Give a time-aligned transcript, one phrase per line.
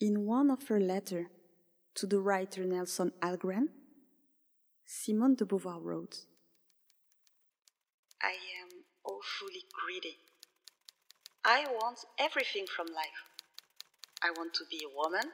[0.00, 1.26] In one of her letters
[1.96, 3.68] to the writer Nelson Algren,
[4.86, 6.24] Simone de Beauvoir wrote,
[8.22, 10.18] I am awfully greedy.
[11.44, 13.26] I want everything from life.
[14.22, 15.32] I want to be a woman,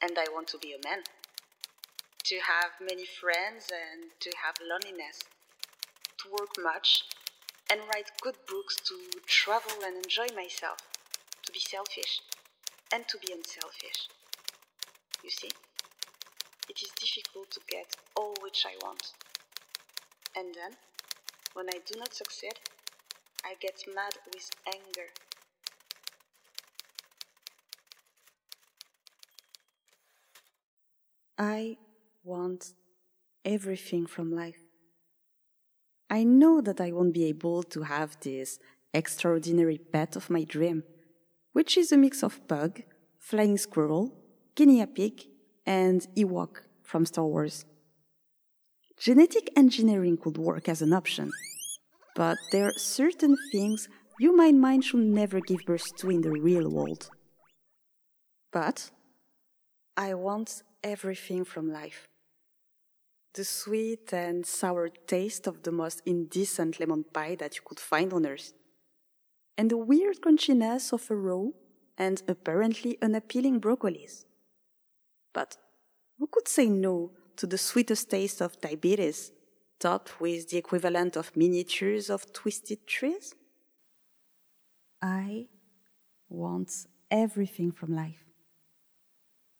[0.00, 1.02] and I want to be a man.
[2.24, 5.20] To have many friends and to have loneliness.
[6.22, 7.04] To work much
[7.70, 8.94] and write good books, to
[9.26, 10.78] travel and enjoy myself.
[11.44, 12.22] To be selfish
[12.92, 14.08] and to be unselfish.
[15.22, 15.50] You see,
[16.68, 19.12] it is difficult to get all which I want.
[20.36, 20.76] And then,
[21.54, 22.58] when I do not succeed,
[23.44, 25.08] I get mad with anger.
[31.38, 31.76] I
[32.24, 32.72] want
[33.44, 34.60] everything from life.
[36.08, 38.58] I know that I won't be able to have this
[38.94, 40.84] extraordinary pet of my dream,
[41.56, 42.82] which is a mix of pug,
[43.18, 44.12] flying squirrel,
[44.54, 45.22] guinea pig,
[45.64, 47.64] and Ewok from Star Wars.
[48.98, 51.30] Genetic engineering could work as an option,
[52.14, 53.88] but there are certain things
[54.20, 57.08] human mind should never give birth to in the real world.
[58.52, 58.90] But
[59.96, 62.06] I want everything from life.
[63.32, 68.12] The sweet and sour taste of the most indecent lemon pie that you could find
[68.12, 68.52] on earth.
[69.58, 71.46] And the weird crunchiness of a raw
[71.96, 74.24] and apparently unappealing broccolis.
[75.32, 75.56] But
[76.18, 79.32] who could say no to the sweetest taste of diabetes,
[79.78, 83.34] topped with the equivalent of miniatures of twisted trees?
[85.02, 85.46] I
[86.28, 88.24] want everything from life.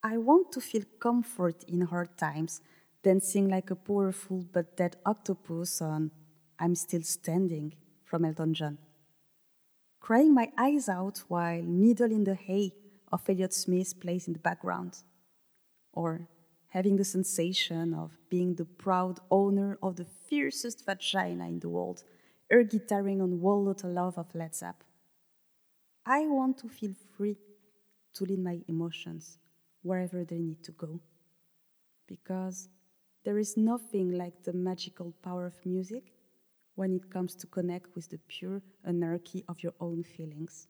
[0.03, 2.61] I want to feel comfort in hard times,
[3.03, 6.11] dancing like a powerful but dead octopus on
[6.59, 8.79] I'm Still Standing from Elton John.
[10.07, 12.73] Crying my eyes out while Needle in the Hay
[13.11, 14.99] of Elliott Smith plays in the background.
[15.93, 16.29] Or
[16.69, 22.05] having the sensation of being the proud owner of the fiercest vagina in the world,
[22.49, 24.85] air guitaring on Wall Love of Led Zepp.
[26.07, 27.39] I want to feel free
[28.15, 29.39] to lead my emotions
[29.83, 31.01] wherever they need to go.
[32.07, 32.69] Because
[33.25, 36.13] there is nothing like the magical power of music
[36.77, 40.69] when it comes to connect with the pure anarchy of your own feelings.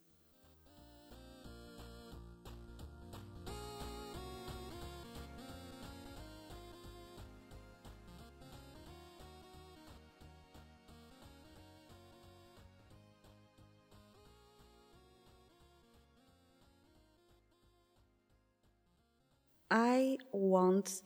[19.69, 21.03] I want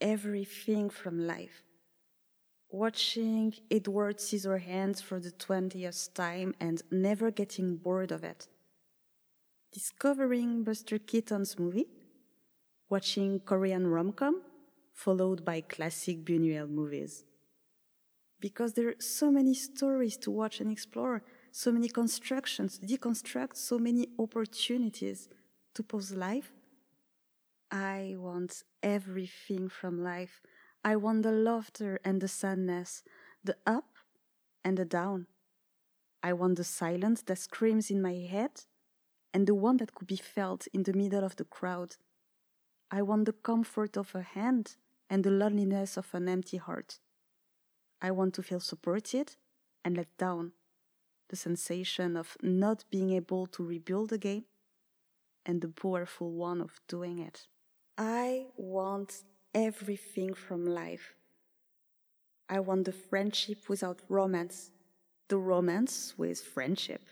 [0.00, 1.67] everything from life.
[2.70, 8.46] Watching Edward Scissorhands for the 20th time and never getting bored of it.
[9.72, 11.86] Discovering Buster Keaton's movie.
[12.90, 14.42] Watching Korean rom-com,
[14.92, 17.24] followed by classic Buñuel movies.
[18.40, 23.56] Because there are so many stories to watch and explore, so many constructions, to deconstruct,
[23.56, 25.28] so many opportunities
[25.74, 26.52] to pause life
[27.70, 30.40] I want everything from life.
[30.90, 33.02] I want the laughter and the sadness,
[33.44, 33.90] the up
[34.64, 35.26] and the down.
[36.22, 38.62] I want the silence that screams in my head
[39.34, 41.96] and the one that could be felt in the middle of the crowd.
[42.90, 44.76] I want the comfort of a hand
[45.10, 47.00] and the loneliness of an empty heart.
[48.00, 49.36] I want to feel supported
[49.84, 50.52] and let down,
[51.28, 54.44] the sensation of not being able to rebuild again,
[55.44, 57.46] and the powerful one of doing it.
[57.98, 59.24] I want
[59.58, 61.14] everything from life.
[62.48, 64.70] I want the friendship without romance,
[65.28, 67.02] the romance with friendship,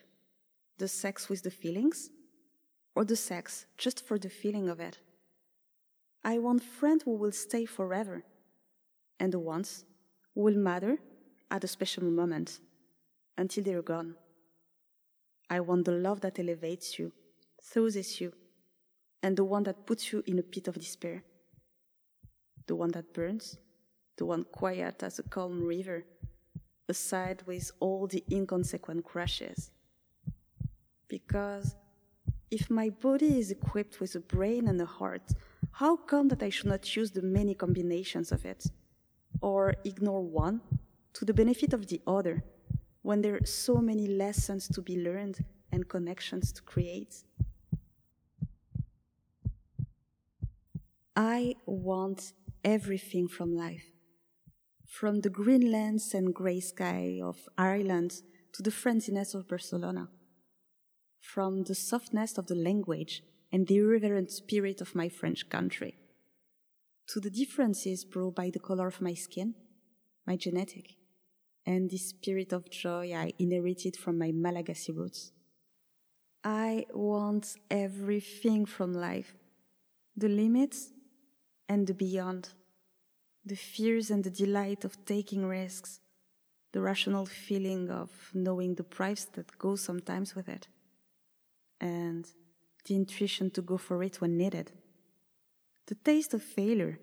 [0.79, 2.11] the sex with the feelings,
[2.95, 4.99] or the sex just for the feeling of it.
[6.25, 8.25] I want friends who will stay forever,
[9.21, 9.85] and the ones
[10.35, 10.99] who will matter
[11.51, 12.61] at a special moment
[13.37, 14.15] until they're gone.
[15.51, 17.13] I want the love that elevates you,
[17.61, 18.33] soothes you,
[19.23, 21.23] and the one that puts you in a pit of despair.
[22.67, 23.59] The one that burns,
[24.17, 26.05] the one quiet as a calm river,
[26.89, 29.71] aside with all the inconsequent crashes.
[31.09, 31.77] Because
[32.51, 35.33] if my body is equipped with a brain and a heart,
[35.73, 38.67] how come that I should not use the many combinations of it?
[39.41, 40.61] Or ignore one
[41.15, 42.43] to the benefit of the other
[43.03, 47.23] when there are so many lessons to be learned and connections to create?
[51.15, 52.33] I want
[52.65, 53.87] everything from life.
[54.87, 58.23] From the green lands and grey sky of Ireland
[58.53, 60.09] to the friendliness of Barcelona.
[61.21, 63.23] From the softness of the language
[63.53, 65.97] and the irreverent spirit of my French country,
[67.09, 69.55] to the differences brought by the color of my skin,
[70.27, 70.97] my genetic,
[71.65, 75.33] and the spirit of joy I inherited from my Malagasy roots.
[76.45, 79.35] I want everything from life
[80.17, 80.93] the limits
[81.69, 82.51] and the beyond,
[83.45, 86.01] the fears and the delight of taking risks,
[86.73, 90.69] the rational feeling of knowing the price that goes sometimes with it,
[91.81, 92.27] and
[92.85, 94.73] the intuition to go for it when needed,
[95.87, 96.99] the taste of failure,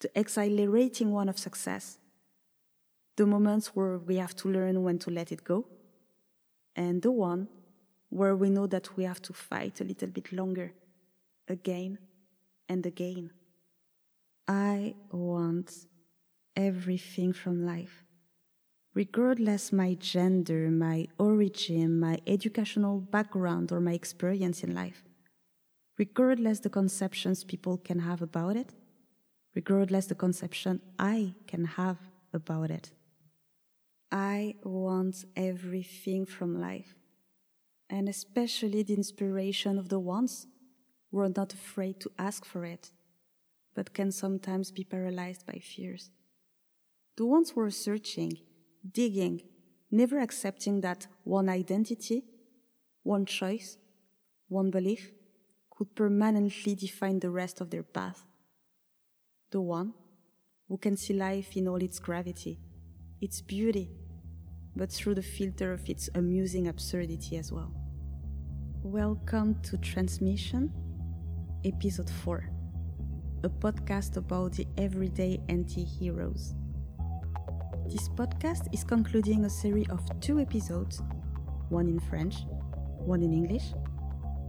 [0.00, 1.98] the exhilarating one of success,
[3.16, 5.66] the moments where we have to learn when to let it go,
[6.76, 7.48] and the one
[8.10, 10.72] where we know that we have to fight a little bit longer,
[11.48, 11.98] again
[12.68, 13.30] and again.
[14.46, 15.72] I want
[16.56, 18.04] everything from life.
[18.94, 25.02] Regardless my gender, my origin, my educational background, or my experience in life.
[25.98, 28.74] Regardless the conceptions people can have about it,
[29.54, 31.98] regardless the conception I can have
[32.32, 32.90] about it.
[34.12, 36.94] I want everything from life
[37.90, 40.46] and especially the inspiration of the ones
[41.10, 42.90] who are not afraid to ask for it,
[43.74, 46.10] but can sometimes be paralyzed by fears.
[47.16, 48.38] The ones who are searching,
[48.90, 49.42] digging,
[49.90, 52.24] never accepting that one identity,
[53.02, 53.76] one choice,
[54.48, 55.12] one belief
[55.70, 58.24] could permanently define the rest of their path.
[59.50, 59.94] The one
[60.68, 62.58] who can see life in all its gravity,
[63.20, 63.90] its beauty,
[64.76, 67.72] but through the filter of its amusing absurdity as well.
[68.82, 70.72] Welcome to Transmission,
[71.64, 72.53] Episode 4,
[73.44, 76.54] a podcast about the everyday anti heroes.
[77.86, 81.02] This podcast is concluding a series of two episodes,
[81.68, 82.36] one in French,
[82.96, 83.74] one in English,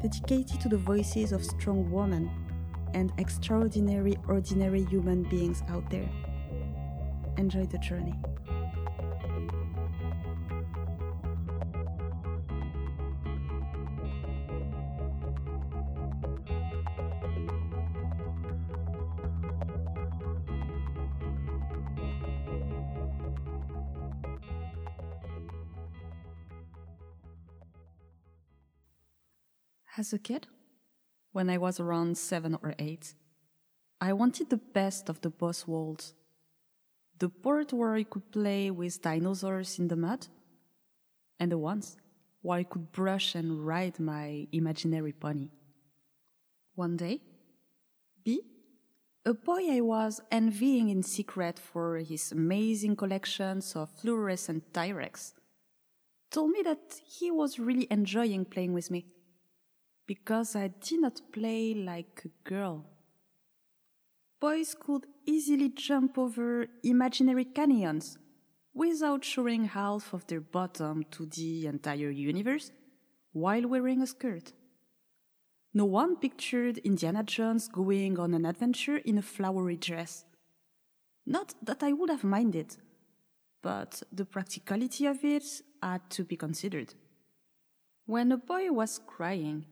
[0.02, 2.32] dedicated to the voices of strong women
[2.94, 6.10] and extraordinary, ordinary human beings out there.
[7.38, 8.16] Enjoy the journey.
[29.98, 30.48] As a kid,
[31.32, 33.14] when I was around seven or eight,
[34.02, 36.14] I wanted the best of the both worlds.
[37.18, 40.28] The part where I could play with dinosaurs in the mud,
[41.40, 41.96] and the ones
[42.42, 45.52] where I could brush and ride my imaginary pony.
[46.76, 47.22] One day,
[48.26, 48.42] B,
[49.26, 55.36] a boy I was envying in secret for his amazing collections of fluorescent T-Rex,
[56.32, 59.06] told me that he was really enjoying playing with me
[60.08, 62.86] because I did not play like a girl.
[64.40, 68.18] Boys could easily jump over imaginary canyons
[68.74, 72.72] without showing half of their bottom to the entire universe
[73.32, 74.54] while wearing a skirt.
[75.74, 80.26] No one pictured Indiana Jones going on an adventure in a flowery dress.
[81.26, 82.78] Not that I would have minded,
[83.62, 85.44] but the practicality of it
[85.82, 86.94] had to be considered.
[88.06, 89.66] When a boy was crying,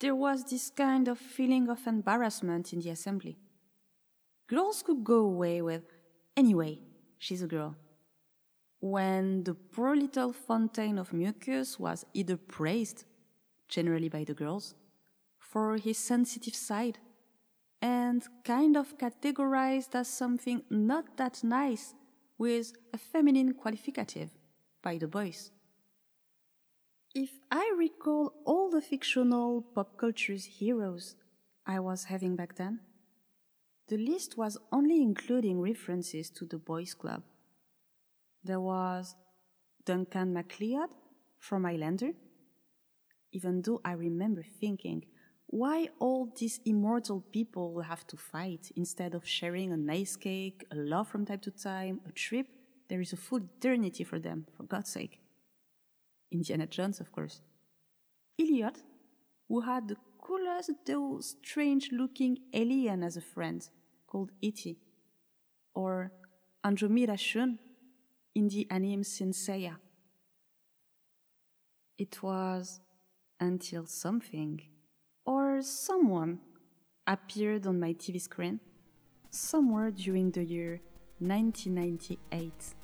[0.00, 3.38] there was this kind of feeling of embarrassment in the assembly.
[4.48, 5.84] Girls could go away with,
[6.36, 6.80] anyway,
[7.18, 7.76] she's a girl.
[8.80, 13.04] When the poor little fountain of mucus was either praised,
[13.68, 14.74] generally by the girls,
[15.38, 16.98] for his sensitive side,
[17.82, 21.94] and kind of categorized as something not that nice
[22.38, 24.30] with a feminine qualificative
[24.82, 25.50] by the boys.
[27.14, 31.16] If I recall all the fictional pop culture's heroes
[31.66, 32.80] I was having back then,
[33.88, 37.24] the list was only including references to the boys' club.
[38.44, 39.16] There was
[39.84, 40.90] Duncan MacLeod
[41.40, 42.12] from Highlander,
[43.32, 45.04] even though I remember thinking,
[45.48, 50.76] why all these immortal people have to fight instead of sharing a nice cake, a
[50.76, 52.46] love from time to time, a trip?
[52.88, 55.18] There is a full eternity for them, for God's sake.
[56.30, 57.40] Indiana Jones, of course.
[58.38, 58.82] Elliot,
[59.48, 63.68] who had the coolest though strange looking alien as a friend
[64.06, 64.78] called E.T.,
[65.74, 66.12] or
[66.64, 67.58] Andromeda Shun
[68.34, 69.76] in the anime Saint Seiya.
[71.98, 72.80] It was
[73.38, 74.60] until something
[75.24, 76.40] or someone
[77.06, 78.60] appeared on my TV screen
[79.30, 80.80] somewhere during the year
[81.18, 82.79] 1998.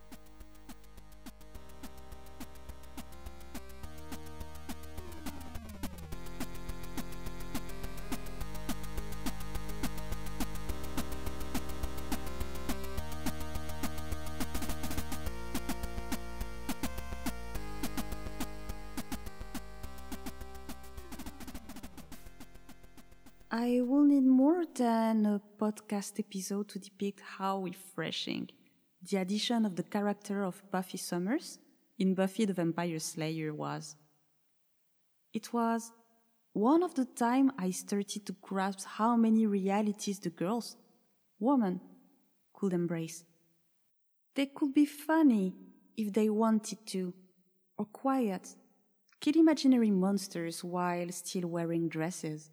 [23.59, 28.51] I will need more than a podcast episode to depict how refreshing
[29.01, 31.59] the addition of the character of Buffy Summers
[31.99, 33.97] in Buffy the Vampire Slayer was.
[35.33, 35.91] It was
[36.53, 40.77] one of the time I started to grasp how many realities the girls,
[41.41, 41.81] women,
[42.53, 43.25] could embrace.
[44.35, 45.55] They could be funny
[45.97, 47.15] if they wanted to,
[47.79, 48.55] or quiet,
[49.19, 52.51] kill imaginary monsters while still wearing dresses,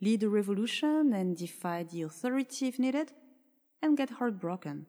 [0.00, 3.12] lead a revolution and defy the authority if needed,
[3.82, 4.86] and get heartbroken.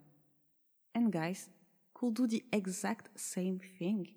[0.94, 1.50] And guys
[1.94, 4.08] could do the exact same thing.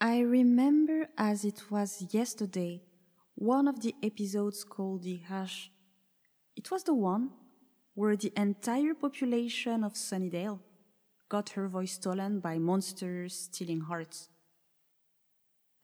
[0.00, 2.82] I remember as it was yesterday
[3.34, 5.70] one of the episodes called The Hush.
[6.56, 7.30] It was the one
[7.94, 10.60] where the entire population of Sunnydale
[11.28, 14.28] got her voice stolen by monsters stealing hearts.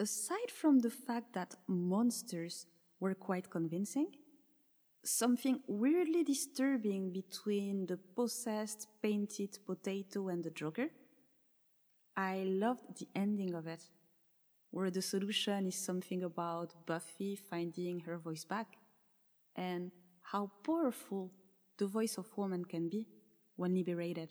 [0.00, 2.66] Aside from the fact that monsters
[3.00, 4.08] were quite convincing,
[5.04, 10.88] something weirdly disturbing between the possessed painted potato and the Joker,
[12.16, 13.82] I loved the ending of it
[14.70, 18.76] where the solution is something about Buffy finding her voice back
[19.54, 21.30] and how powerful
[21.78, 23.06] the voice of woman can be
[23.56, 24.28] when liberated.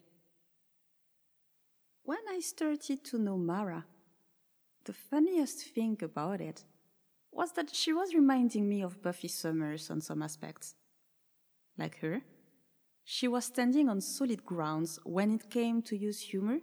[2.04, 3.86] When I started to know Mara,
[4.84, 6.66] the funniest thing about it
[7.36, 10.76] was that she was reminding me of Buffy Summers on some aspects.
[11.78, 12.22] Like her,
[13.04, 16.60] she was standing on solid grounds when it came to use humor,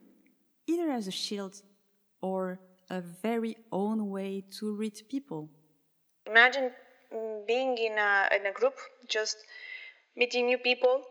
[0.67, 1.63] either as a shield
[2.23, 5.49] or a very own way to read people.
[6.27, 6.71] Imagine
[7.47, 8.75] being in a, in a group,
[9.09, 9.37] just
[10.17, 11.03] meeting new people,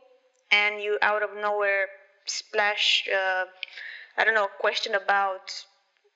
[0.51, 1.87] and you out of nowhere
[2.25, 3.45] splash, uh,
[4.17, 5.51] I don't know, a question about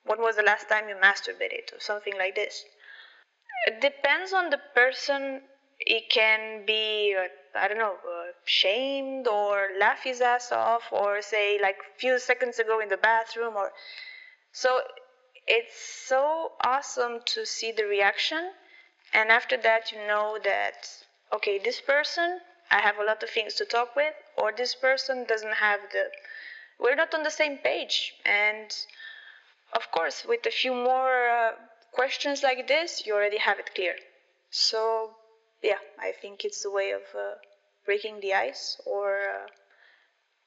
[0.05, 2.63] what was the last time you masturbated or something like this.
[3.65, 5.41] It depends on the person.
[5.79, 11.21] It can be, uh, I don't know, uh, shamed or laugh his ass off or
[11.21, 13.73] say like a few seconds ago in the bathroom or
[14.51, 14.81] so
[15.47, 18.53] it's so awesome to see the reaction
[19.13, 20.87] and after that you know that
[21.33, 22.41] okay this person
[22.71, 26.11] i have a lot of things to talk with or this person doesn't have the
[26.79, 28.75] we're not on the same page and
[29.73, 31.51] of course with a few more uh,
[31.93, 33.95] questions like this you already have it clear
[34.49, 35.11] so
[35.61, 37.35] yeah i think it's a way of uh,
[37.85, 39.47] breaking the ice or uh,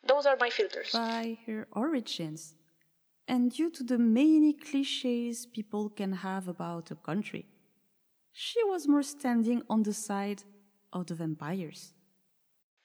[0.07, 2.55] those are my filters by her origins
[3.29, 7.47] and due to the many cliches people can have about a country.
[8.33, 10.43] She was more standing on the side
[10.93, 11.93] of the vampires.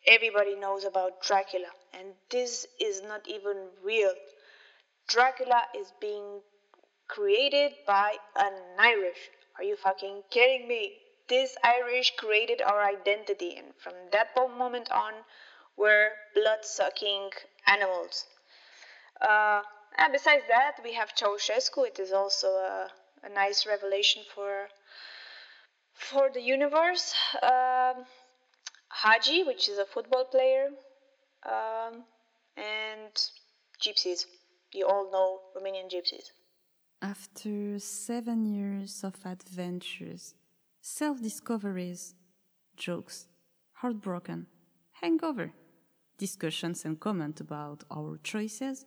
[0.08, 4.14] Everybody knows about Dracula, and this is not even real.
[5.08, 6.42] Dracula is being
[7.12, 9.30] created by an Irish.
[9.58, 10.94] Are you fucking kidding me?
[11.28, 15.14] This Irish created our identity, and from that moment on,
[15.78, 17.30] we're blood sucking
[17.68, 18.26] animals.
[19.22, 19.62] Uh,
[19.98, 21.86] and besides that, we have Ceausescu.
[21.88, 22.88] It is also a,
[23.24, 24.70] a nice revelation for
[25.94, 27.14] for the universe.
[27.44, 28.06] Um,
[29.04, 30.70] Hagi, which is a football player,
[31.46, 32.04] um,
[32.58, 33.14] and
[33.84, 34.26] gypsies.
[34.74, 36.32] You all know Romanian gypsies.
[37.04, 40.36] After seven years of adventures,
[40.82, 42.14] self discoveries,
[42.78, 43.26] jokes,
[43.74, 44.46] heartbroken,
[45.02, 45.52] hangover,
[46.20, 48.86] discussions and comment about our choices,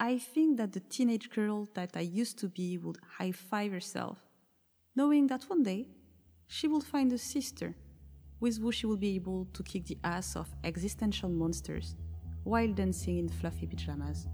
[0.00, 4.24] I think that the teenage girl that I used to be would high five herself,
[4.96, 5.88] knowing that one day
[6.46, 7.76] she will find a sister
[8.40, 11.96] with who she will be able to kick the ass of existential monsters
[12.44, 14.26] while dancing in fluffy pajamas.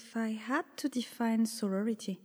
[0.00, 2.20] If I had to define sorority,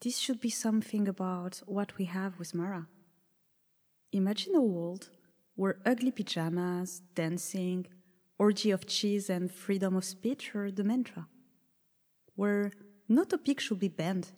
[0.00, 2.86] this should be something about what we have with Mara.
[4.12, 5.10] Imagine a world
[5.56, 7.88] where ugly pajamas, dancing,
[8.38, 11.26] orgy of cheese, and freedom of speech are the mantra.
[12.36, 12.70] Where
[13.08, 14.30] no topic should be banned,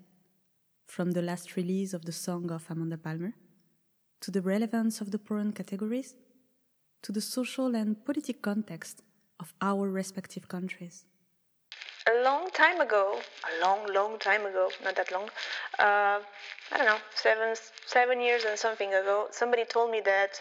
[0.86, 3.34] from the last release of the song of Amanda Palmer,
[4.22, 6.16] to the relevance of the porn categories,
[7.02, 9.02] to the social and political context
[9.38, 11.04] of our respective countries
[12.08, 15.28] a long time ago, a long, long time ago, not that long,
[15.78, 16.18] uh,
[16.72, 17.54] I don't know, seven
[17.86, 20.40] seven years and something ago, somebody told me that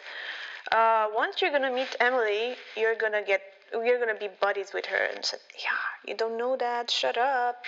[0.71, 3.41] uh, once you're gonna meet Emily, you're gonna get
[3.73, 5.03] you're gonna be buddies with her.
[5.09, 6.89] And I said, yeah, you don't know that.
[6.89, 7.63] Shut up.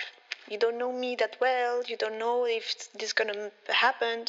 [0.48, 1.82] You don't know me that well.
[1.86, 4.26] You don't know if this is gonna happen.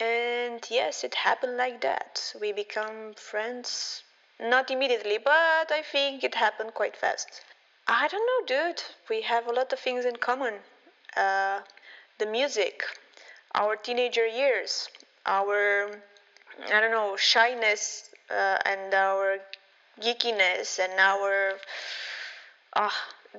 [0.00, 2.32] And yes, it happened like that.
[2.40, 4.02] We become friends.
[4.40, 7.42] Not immediately, but I think it happened quite fast.
[7.88, 8.82] I don't know, dude.
[9.08, 10.54] We have a lot of things in common.
[11.16, 11.60] Uh,
[12.18, 12.82] the music,
[13.54, 14.88] our teenager years,
[15.24, 15.90] our,
[16.66, 19.38] I don't know, shyness uh, and our
[20.00, 21.52] geekiness and our,
[22.72, 22.90] uh,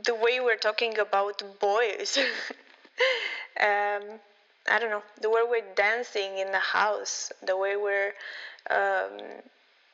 [0.05, 2.17] the way we're talking about boys.
[3.59, 4.01] um,
[4.69, 8.13] I don't know, the way we're dancing in the house, the way we're
[8.69, 9.19] um,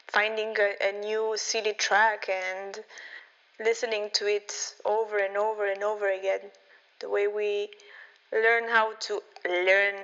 [0.10, 2.79] finding a, a new silly track and
[3.60, 6.51] listening to it over and over and over again,
[7.00, 7.69] the way we
[8.31, 9.95] learn how to learn,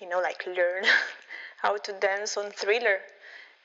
[0.00, 0.84] you know, like learn
[1.62, 3.00] how to dance on thriller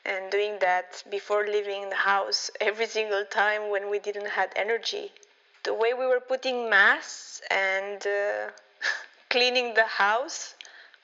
[0.06, 5.12] and doing that before leaving the house every single time when we didn't have energy.
[5.64, 8.52] The way we were putting masks and uh,
[9.30, 10.56] cleaning the house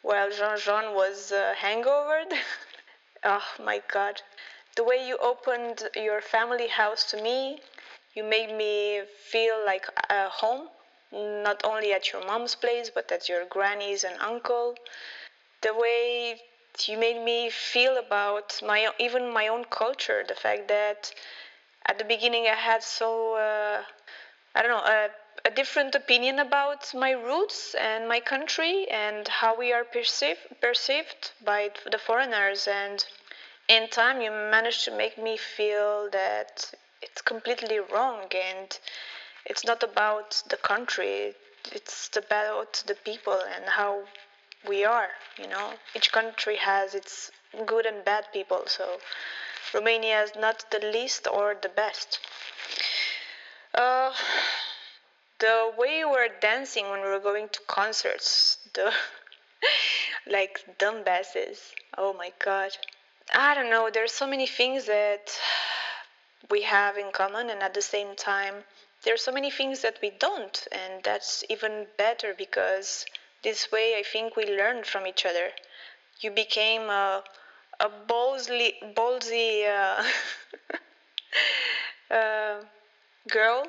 [0.03, 2.33] while Jean Jean was uh, hangovered.
[3.23, 4.21] oh my god.
[4.75, 7.61] The way you opened your family house to me,
[8.13, 10.70] you made me feel like a home,
[11.12, 14.75] not only at your mom's place, but at your granny's and uncle.
[15.62, 16.41] The way
[16.86, 21.13] you made me feel about my even my own culture, the fact that
[21.86, 23.84] at the beginning I had so uh,
[24.56, 25.10] I don't know a,
[25.46, 31.32] a different opinion about my roots and my country and how we are perceived perceived
[31.44, 33.06] by the foreigners and
[33.68, 38.79] in time you managed to make me feel that it's completely wrong and
[39.45, 41.33] it's not about the country
[41.71, 44.01] it's about the people and how
[44.67, 45.73] we are you know?
[45.95, 47.31] Each country has its
[47.65, 48.97] good and bad people so
[49.73, 52.19] romania is not the least or the best.
[53.73, 54.11] Uh,
[55.39, 58.91] the way we were dancing when we were going to concerts the
[60.27, 62.71] like dumbasses oh my god.
[63.33, 65.31] I don't know there's so many things that
[66.49, 68.63] we have in common and at the same time
[69.04, 73.06] there are so many things that we don't and that's even better because
[73.43, 75.49] this way i think we learn from each other.
[76.19, 77.23] You became a,
[77.80, 80.04] a ballsy, ballsy uh,
[82.13, 82.62] uh,
[83.30, 83.65] girl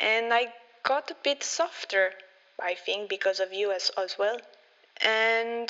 [0.00, 2.12] and i got a bit softer
[2.60, 4.38] i think because of you as, as well.
[5.00, 5.68] And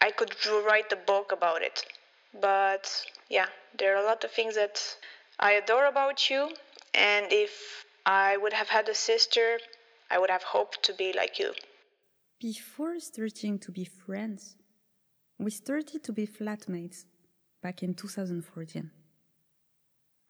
[0.00, 1.84] i could write a book about it.
[2.40, 2.84] But
[3.28, 4.80] yeah there are a lot of things that
[5.38, 6.50] I adore about you,
[6.94, 9.58] and if I would have had a sister,
[10.10, 11.52] I would have hoped to be like you.
[12.40, 14.56] Before starting to be friends,
[15.38, 17.04] we started to be flatmates
[17.62, 18.90] back in 2014.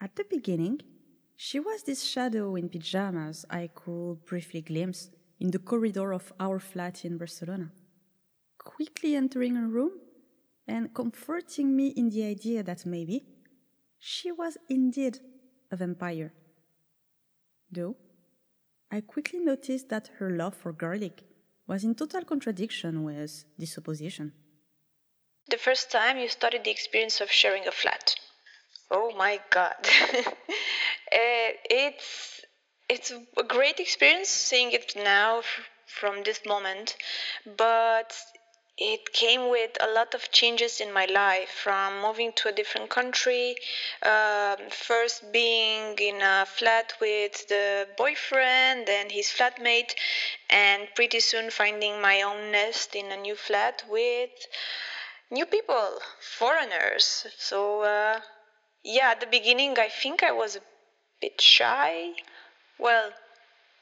[0.00, 0.80] At the beginning,
[1.36, 6.58] she was this shadow in pajamas I could briefly glimpse in the corridor of our
[6.58, 7.70] flat in Barcelona,
[8.58, 9.92] quickly entering a room
[10.66, 13.24] and comforting me in the idea that maybe
[14.06, 15.18] she was indeed
[15.72, 16.32] a vampire.
[17.72, 17.96] Though,
[18.88, 21.24] I quickly noticed that her love for garlic
[21.66, 24.32] was in total contradiction with this opposition.
[25.48, 28.14] The first time you started the experience of sharing a flat.
[28.92, 29.74] Oh my god.
[29.74, 30.22] uh,
[31.10, 32.44] it's
[32.88, 35.42] it's a great experience seeing it now
[35.88, 36.96] from this moment,
[37.56, 38.16] but
[38.78, 42.90] it came with a lot of changes in my life from moving to a different
[42.90, 43.56] country
[44.02, 49.94] um, first being in a flat with the boyfriend and his flatmate
[50.50, 54.30] and pretty soon finding my own nest in a new flat with
[55.30, 57.26] new people foreigners.
[57.38, 58.20] So uh,
[58.84, 60.60] yeah at the beginning i think i was a
[61.20, 62.12] bit shy.
[62.78, 63.10] Well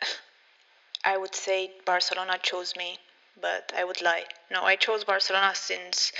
[1.04, 2.98] i would say barcelona chose me
[3.40, 4.24] but I would lie.
[4.50, 6.12] No, I chose Barcelona since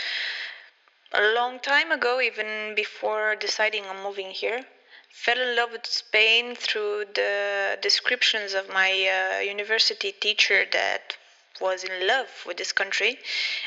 [1.12, 4.64] a long time ago, even before deciding on moving here.
[5.11, 11.16] Fell in love with Spain through the descriptions of my uh, university teacher that
[11.61, 13.18] was in love with this country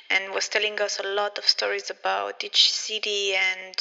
[0.10, 3.76] and was telling us a lot of stories about each city and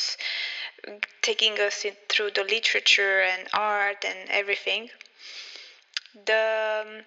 [1.23, 4.89] taking us through the literature and art and everything.
[6.25, 7.05] The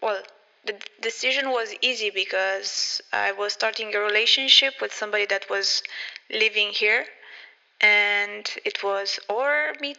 [0.00, 0.22] well,
[0.66, 5.82] the decision was easy because I was starting a relationship with somebody that was
[6.30, 7.04] living here,
[7.80, 9.94] and it was or me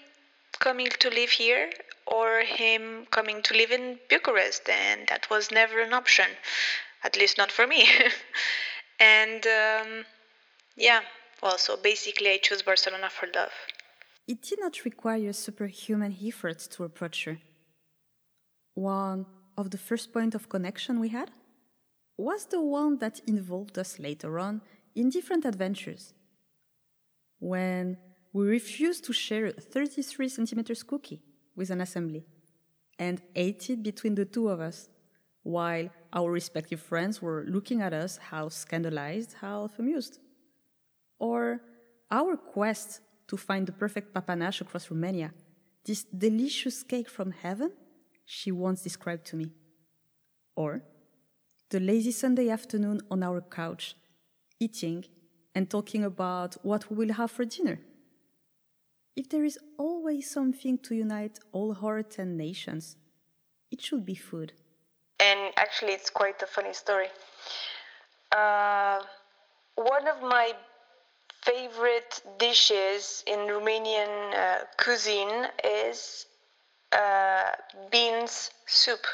[0.59, 1.69] coming to live here
[2.05, 6.27] or him coming to live in Bucharest, and that was never an option.
[7.03, 7.87] at least not for me.
[8.99, 10.05] and um,
[10.75, 11.01] yeah,
[11.41, 13.51] well, so basically, I chose Barcelona for love.
[14.27, 17.37] It did not require superhuman efforts to approach her.
[18.73, 19.25] One
[19.57, 21.31] of the first point of connection we had
[22.17, 24.61] was the one that involved us later on
[24.95, 26.13] in different adventures.
[27.39, 27.97] When
[28.33, 31.21] we refused to share a 33 centimeters cookie
[31.55, 32.25] with an assembly
[32.99, 34.89] and ate it between the two of us,
[35.43, 40.19] while our respective friends were looking at us half scandalized, half amused.
[41.19, 41.61] Or
[42.11, 45.33] our quest to find the perfect papanași across Romania,
[45.85, 47.71] this delicious cake from heaven
[48.27, 49.53] she once described to me.
[50.55, 50.83] Or
[51.69, 53.95] the lazy Sunday afternoon on our couch,
[54.59, 55.05] eating
[55.55, 57.79] and talking about what we will have for dinner.
[59.15, 62.97] If there is always something to unite all hearts and nations,
[63.71, 64.51] it should be food.
[65.19, 67.07] And actually, it's quite a funny story.
[68.31, 68.99] Uh,
[69.75, 70.51] one of my
[71.43, 76.25] favorite dishes in Romanian uh, cuisine is
[76.91, 77.51] uh,
[77.91, 79.05] beans soup.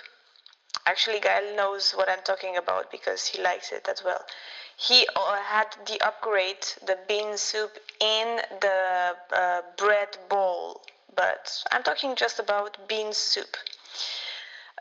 [0.86, 4.24] Actually, Gael knows what I'm talking about because he likes it as well.
[4.78, 10.82] He uh, had the upgrade, the bean soup, in the uh, bread bowl,
[11.16, 13.56] but I'm talking just about bean soup.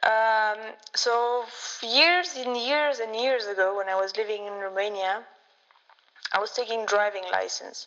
[0.02, 0.58] Um,
[0.94, 1.44] so,
[1.82, 5.24] years and years and years ago, when I was living in Romania,
[6.32, 7.86] I was taking driving license,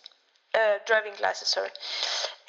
[0.53, 1.69] uh, driving classes, sorry,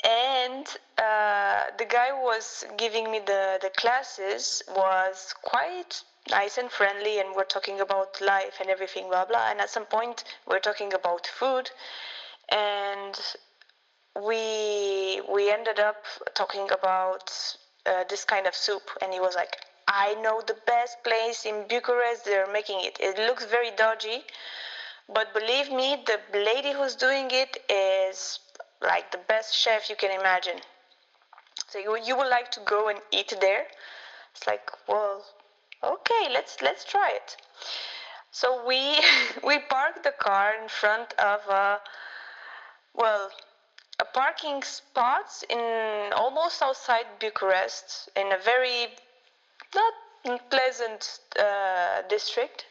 [0.07, 0.67] and
[0.99, 7.19] uh, the guy who was giving me the, the classes was quite nice and friendly
[7.19, 9.51] and we're talking about life and everything blah blah.
[9.51, 11.71] And at some point we're talking about food.
[12.51, 13.19] And
[14.25, 16.03] we we ended up
[16.35, 17.33] talking about
[17.87, 18.83] uh, this kind of soup.
[19.03, 19.57] And he was like
[19.89, 22.25] i know the best place in bucharest.
[22.25, 22.97] They're making it.
[23.01, 24.25] It looks very dodgy
[25.09, 28.41] but believe me the lady who's doing it is
[28.81, 30.61] like the best chef you can imagine.
[31.69, 33.67] So you, you would like to go and eat there?
[34.35, 35.25] It's like, well,
[35.83, 37.37] okay, let's let's try it.
[38.31, 39.01] So we
[39.45, 41.81] we parked the car in front of a
[42.95, 43.31] well
[43.99, 48.89] a parking spot in almost outside Bucharest in a very
[49.75, 49.95] not
[50.51, 52.67] pleasant uh, district,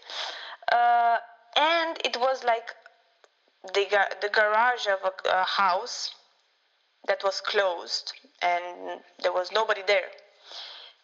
[0.71, 1.17] uh,
[1.55, 2.75] and it was like
[3.73, 3.87] the,
[4.21, 6.13] the garage of a, a house
[7.07, 10.09] that was closed and there was nobody there.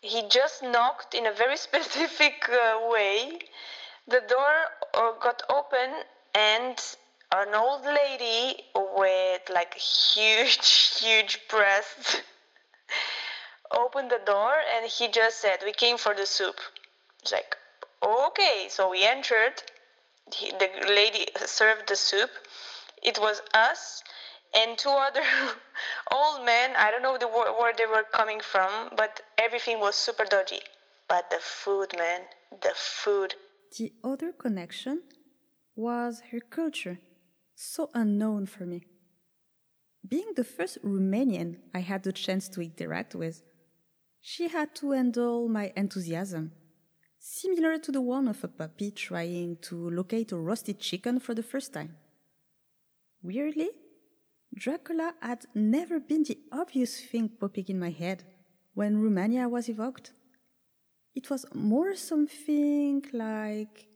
[0.02, 3.40] He just knocked in a very specific uh, way.
[4.08, 4.54] The door
[4.94, 6.04] uh, got open
[6.36, 6.78] and
[7.34, 10.58] an old lady with like huge,
[11.00, 12.22] huge breasts
[13.72, 16.60] opened the door and he just said, We came for the soup.
[17.22, 17.56] It's like,
[18.04, 18.68] okay.
[18.70, 19.62] So we entered.
[20.34, 22.30] He, the lady served the soup
[23.02, 24.04] it was us
[24.54, 25.24] and two other
[26.12, 26.72] old men.
[26.78, 30.60] I don't know the, where they were coming from, but everything was super dodgy.
[31.08, 32.22] But the food, man,
[32.62, 33.36] the food.
[33.78, 35.02] The other connection
[35.76, 37.00] was her culture,
[37.56, 38.84] so unknown for me.
[40.08, 43.42] Being the first Romanian I had the chance to interact with,
[44.22, 46.52] she had to handle my enthusiasm,
[47.22, 51.44] similar to the one of a puppy trying to locate a roasted chicken for the
[51.44, 51.96] first time.
[53.22, 53.70] Weirdly,
[54.56, 58.24] Dracula had never been the obvious thing popping in my head
[58.74, 60.14] when Romania was evoked.
[61.14, 63.88] It was more something like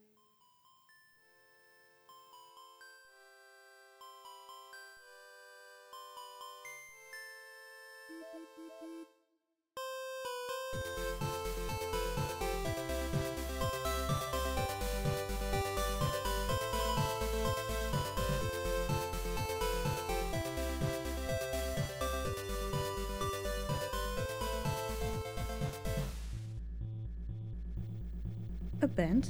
[28.85, 29.29] a band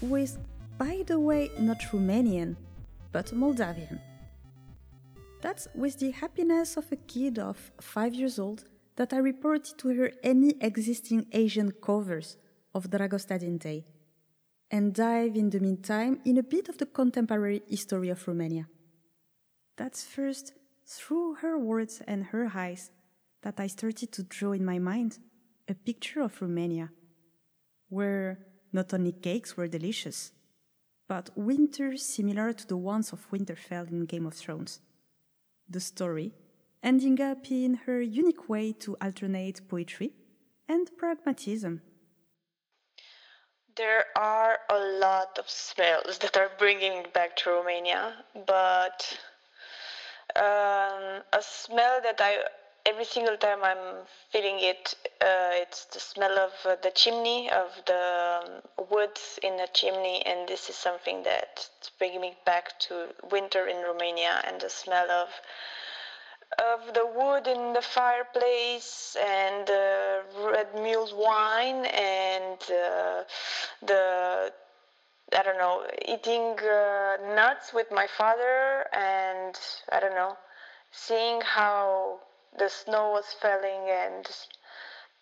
[0.00, 0.38] with,
[0.78, 2.56] by the way, not Romanian,
[3.12, 4.00] but Moldavian.
[5.42, 8.64] That's with the happiness of a kid of five years old
[8.96, 12.38] that I reported to her any existing Asian covers
[12.74, 13.84] of Dragostea din Tei
[14.70, 18.66] and dive in the meantime in a bit of the contemporary history of Romania.
[19.76, 20.54] That's first
[20.86, 22.90] through her words and her eyes
[23.42, 25.18] that I started to draw in my mind
[25.68, 26.90] a picture of Romania,
[27.88, 30.32] where not only cakes were delicious,
[31.08, 34.80] but winters similar to the ones of Winterfell in Game of Thrones.
[35.68, 36.32] The story
[36.82, 40.12] ending up in her unique way to alternate poetry
[40.68, 41.82] and pragmatism.
[43.76, 48.14] There are a lot of smells that are bringing me back to Romania,
[48.46, 49.18] but
[50.36, 52.38] um, a smell that I
[52.90, 57.68] every single time I'm feeling it, uh, it's the smell of uh, the chimney, of
[57.86, 63.06] the um, wood in the chimney, and this is something that's bringing me back to
[63.30, 65.28] winter in Romania and the smell of
[66.58, 70.22] of the wood in the fireplace and the
[70.52, 73.22] red mulled wine and uh,
[73.86, 74.52] the
[75.38, 79.56] I don't know eating uh, nuts with my father and
[79.92, 80.36] I don't know
[80.90, 82.18] seeing how
[82.58, 84.26] the snow was falling and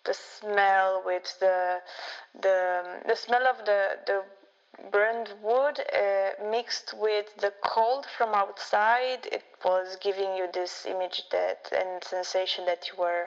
[0.05, 1.79] the smell with the
[2.41, 4.23] the the smell of the the
[4.91, 11.23] burned wood uh, mixed with the cold from outside it was giving you this image
[11.31, 13.25] that and sensation that you were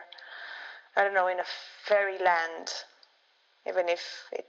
[0.96, 1.48] i don't know in a
[1.84, 2.68] fairyland
[3.68, 4.46] even if it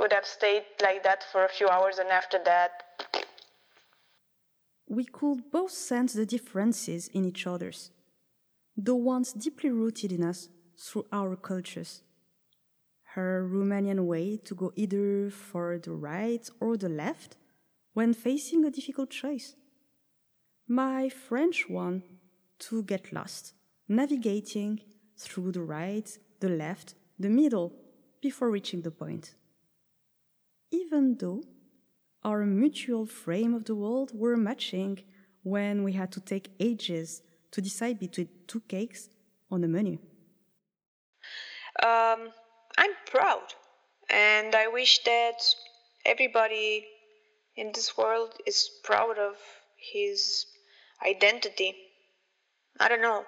[0.00, 2.82] would have stayed like that for a few hours and after that
[4.88, 7.90] we could both sense the differences in each other's
[8.76, 12.02] the ones deeply rooted in us through our cultures
[13.14, 17.36] her Romanian way to go either for the right or the left
[17.92, 19.54] when facing a difficult choice.
[20.66, 22.02] My French one
[22.60, 23.52] to get lost,
[23.86, 24.80] navigating
[25.18, 26.08] through the right,
[26.40, 27.74] the left, the middle
[28.22, 29.34] before reaching the point.
[30.70, 31.42] Even though
[32.24, 35.00] our mutual frame of the world were matching
[35.42, 37.20] when we had to take ages
[37.52, 39.08] to decide between two cakes
[39.50, 39.98] on the menu.
[41.82, 42.32] Um,
[42.76, 43.54] I'm proud,
[44.10, 45.40] and I wish that
[46.04, 46.86] everybody
[47.56, 49.36] in this world is proud of
[49.76, 50.46] his
[51.06, 51.74] identity.
[52.80, 53.24] I don't know.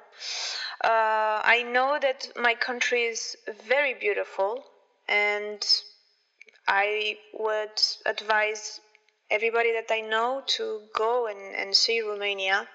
[0.83, 4.65] Uh, I know that my country is very beautiful,
[5.09, 5.65] and
[6.67, 8.81] I would advise
[9.31, 12.69] everybody that I know to go and, and see Romania.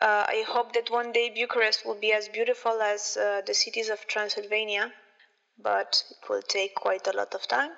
[0.00, 3.88] Uh, I hope that one day Bucharest will be as beautiful as uh, the cities
[3.88, 4.92] of Transylvania
[5.58, 7.72] but it will take quite a lot of time.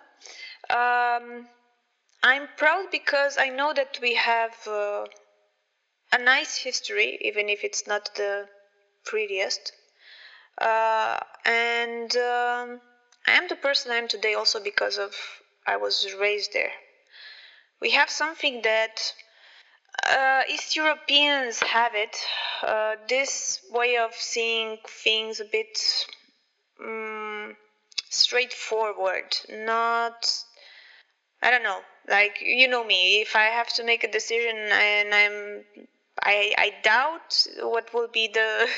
[0.69, 1.49] Um,
[2.23, 5.07] I'm proud because I know that we have uh,
[6.13, 8.49] a nice history, even if it's not the
[9.05, 9.73] prettiest.
[10.59, 12.81] Uh, and um,
[13.27, 15.15] I am the person I am today also because of
[15.67, 16.73] I was raised there.
[17.81, 19.15] We have something that
[20.07, 22.17] uh, East Europeans have it.
[22.63, 26.07] Uh, this way of seeing things a bit.
[26.83, 27.57] Um,
[28.11, 30.29] straightforward, not
[31.43, 31.81] I don't know.
[32.09, 35.65] Like you know me, if I have to make a decision and I'm
[36.23, 38.69] I I doubt what will be the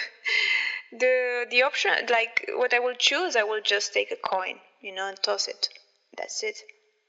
[0.92, 4.92] the the option like what I will choose, I will just take a coin, you
[4.92, 5.68] know, and toss it.
[6.16, 6.58] That's it.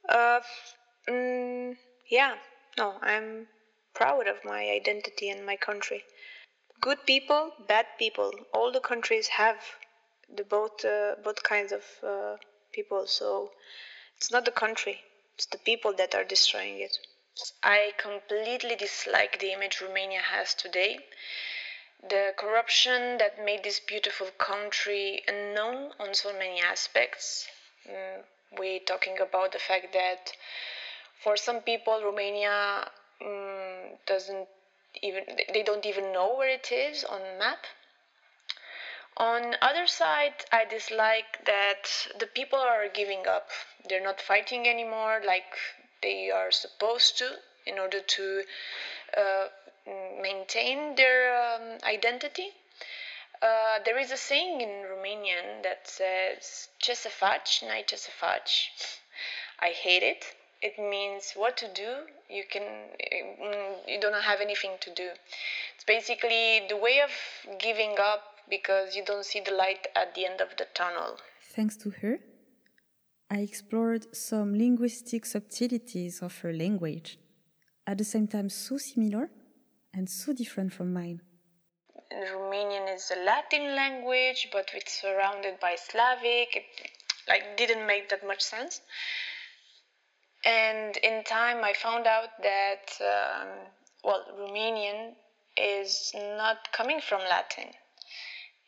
[0.08, 0.39] Uh
[1.10, 1.78] mm,
[2.10, 2.36] yeah.
[2.78, 3.47] No, I'm
[3.93, 6.06] proud of my identity and my country.
[6.82, 8.32] Good people, bad people.
[8.53, 9.58] All the countries have
[10.29, 12.38] the both uh, both kinds of uh,
[12.71, 13.08] people.
[13.08, 13.51] So
[14.17, 15.03] it's not the country;
[15.36, 16.97] it's the people that are destroying it.
[17.63, 20.99] I completely dislike the image Romania has today.
[22.08, 27.47] The corruption that made this beautiful country unknown on so many aspects.
[27.89, 28.23] Mm,
[28.58, 30.32] we're talking about the fact that
[31.19, 32.91] for some people, Romania
[33.23, 34.47] mm, doesn't
[35.01, 37.65] even they don't even know where it is on map
[39.17, 43.51] on other side, I dislike that the people are giving up.
[43.88, 45.55] They're not fighting anymore like
[46.01, 48.43] they are supposed to in order to
[49.15, 49.47] uh,
[50.19, 52.53] maintain their um, identity.
[53.39, 58.71] Uh, there is a saying in Romanian that says "Ce să faci, n-ai ce faci."
[59.59, 60.36] I hate it.
[60.63, 61.91] It means what to do.
[62.30, 65.10] You can, mm, you don't have anything to do.
[65.76, 67.12] It's basically the way of
[67.60, 71.17] giving up because you don't see the light at the end of the tunnel.
[71.54, 72.19] Thanks to her,
[73.30, 77.19] I explored some linguistic subtleties of her language,
[77.86, 79.30] at the same time so similar
[79.93, 81.19] and so different from mine.
[82.13, 86.56] Romanian is a Latin language, but it's surrounded by Slavic.
[86.56, 86.63] It
[87.28, 88.82] like didn't make that much sense.
[90.45, 93.47] And in time, I found out that um,
[94.03, 95.13] well, Romanian
[95.56, 97.73] is not coming from Latin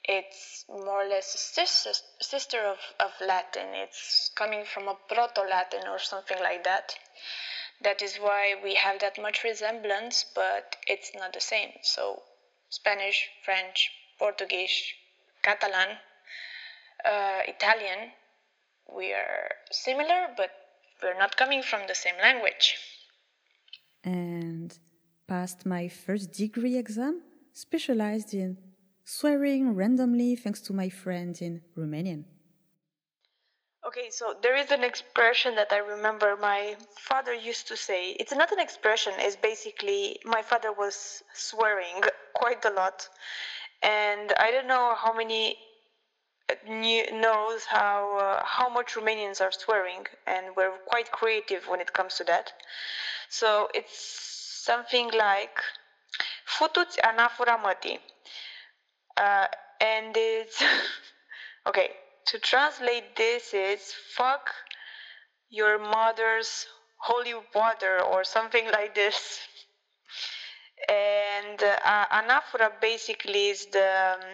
[0.07, 3.67] it's more or less a sister, of, of Latin.
[3.73, 6.95] It's coming from a Proto Latin or something like that.
[7.81, 11.71] That is why we have that much resemblance, but it's not the same.
[11.81, 12.21] So,
[12.69, 14.93] Spanish, French, Portuguese,
[15.41, 15.97] Catalan,
[17.03, 18.11] uh, Italian,
[18.95, 20.51] we are similar, but
[21.01, 22.77] we're not coming from the same language.
[24.03, 24.77] And
[25.27, 27.21] passed my first degree exam,
[27.53, 28.57] specialized in
[29.03, 32.25] swearing randomly thanks to my friend in Romanian.
[33.87, 38.11] Okay, so there is an expression that I remember my father used to say.
[38.19, 42.01] It's not an expression, it's basically my father was swearing
[42.33, 43.07] quite a lot.
[43.83, 45.55] And I don't know how many knew,
[46.67, 52.15] knows how uh, how much Romanians are swearing, and we're quite creative when it comes
[52.15, 52.53] to that.
[53.29, 53.97] So it's
[54.63, 55.61] something like
[56.45, 57.99] "futuți anafora mătii,"
[59.17, 59.47] uh,
[59.79, 60.63] and it's
[61.67, 61.89] okay
[62.25, 64.51] to translate this is fuck
[65.49, 69.39] your mother's holy water or something like this.
[70.89, 74.25] And uh, anaphora basically is the um,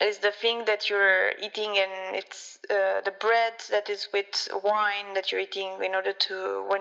[0.00, 5.14] is the thing that you're eating and it's uh, the bread that is with wine
[5.14, 6.80] that you're eating in order to when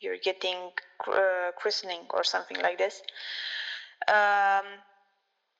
[0.00, 0.56] you're getting
[1.06, 3.02] uh, christening or something like this
[4.08, 4.66] um,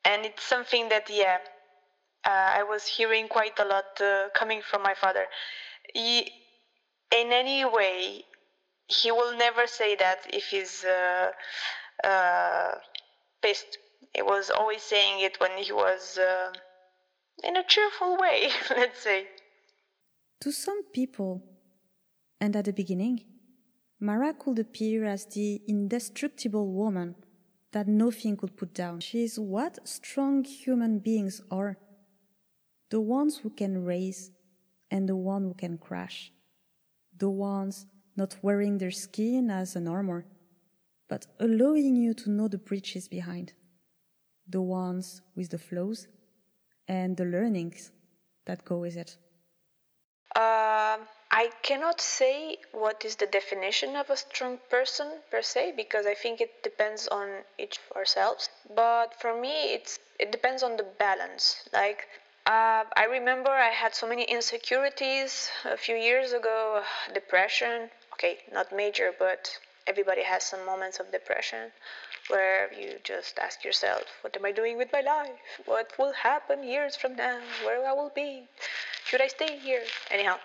[0.04, 1.38] and it's something that yeah
[2.24, 5.24] uh, I was hearing quite a lot uh, coming from my father.
[5.92, 6.30] He,
[7.10, 8.24] in any way,
[8.86, 11.30] he will never say that if he's uh,
[12.04, 12.74] uh
[13.42, 13.78] pissed.
[14.14, 16.18] He was always saying it when he was
[17.42, 19.26] in a cheerful way, let's say.
[20.40, 21.42] To some people,
[22.40, 23.24] and at the beginning,
[24.00, 27.14] Mara could appear as the indestructible woman
[27.70, 29.00] that nothing could put down.
[29.00, 31.78] She is what strong human beings are
[32.90, 34.30] the ones who can raise
[34.90, 36.30] and the one who can crash,
[37.16, 40.26] the ones not wearing their skin as an armor,
[41.08, 43.54] but allowing you to know the breaches behind,
[44.46, 46.06] the ones with the flows
[46.92, 47.90] and the learnings
[48.46, 49.16] that go with it.
[50.36, 50.98] Uh,
[51.42, 56.16] I cannot say what is the definition of a strong person per se because I
[56.22, 57.26] think it depends on
[57.58, 58.50] each of ourselves.
[58.82, 61.44] But for me, it's it depends on the balance.
[61.72, 62.00] Like
[62.46, 66.82] uh, I remember I had so many insecurities a few years ago,
[67.20, 67.90] depression.
[68.14, 69.40] Okay, not major, but
[69.86, 71.72] everybody has some moments of depression
[72.28, 75.30] where you just ask yourself, what am I doing with my life?
[75.64, 77.40] What will happen years from now?
[77.64, 78.48] Where I will be?
[79.04, 79.82] Should I stay here?
[80.10, 80.36] Anyhow,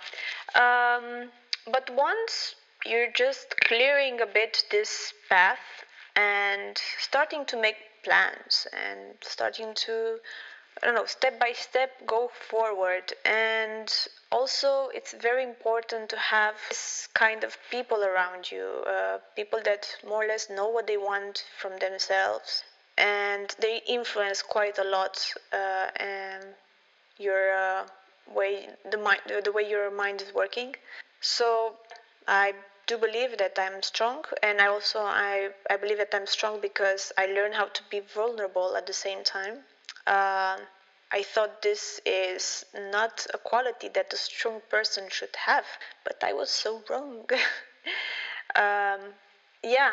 [0.55, 1.29] um,
[1.71, 5.59] but once you're just clearing a bit this path
[6.15, 10.19] and starting to make plans and starting to
[10.81, 13.13] I don't know, step by step go forward.
[13.25, 13.91] And
[14.31, 19.87] also, it's very important to have this kind of people around you, uh, people that
[20.07, 22.63] more or less know what they want from themselves,
[22.97, 26.43] and they influence quite a lot uh, and
[27.17, 27.87] your uh,
[28.33, 30.75] way, the mind, the way your mind is working.
[31.21, 31.75] So
[32.27, 32.53] I
[32.85, 37.11] do believe that I'm strong, and I also I I believe that I'm strong because
[37.17, 39.63] I learn how to be vulnerable at the same time.
[40.07, 40.57] Uh,
[41.11, 45.65] I thought this is not a quality that a strong person should have,
[46.03, 47.25] but I was so wrong.
[48.55, 49.13] um,
[49.63, 49.91] yeah,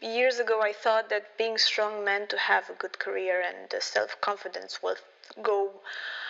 [0.00, 3.80] years ago I thought that being strong meant to have a good career and the
[3.80, 4.96] self confidence will
[5.42, 5.70] go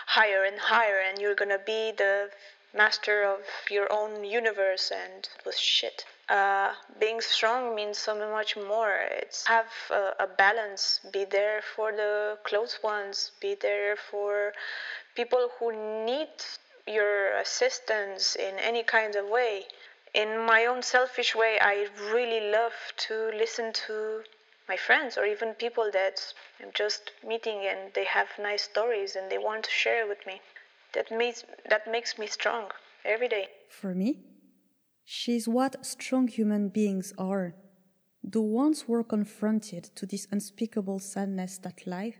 [0.07, 2.31] higher and higher, and you're gonna be the
[2.75, 8.57] master of your own universe, and it was shit uh, being strong means so much
[8.57, 8.97] more.
[9.11, 14.55] It's have a, a, balance, be there for the close ones, be there for
[15.15, 15.73] people who
[16.07, 16.33] need
[16.87, 19.65] your assistance in any kind of way.
[20.15, 22.75] In my own selfish way, I really love
[23.09, 24.23] to listen to
[24.69, 26.33] my friends or even people that
[26.63, 30.41] I'm just meeting and they have nice stories and they want to share with me.
[30.95, 32.71] That makes that makes me strong
[33.05, 33.49] every day.
[33.69, 34.21] For me,
[35.05, 37.55] She's what strong human beings are,
[38.23, 42.19] the ones who are confronted to this unspeakable sadness that life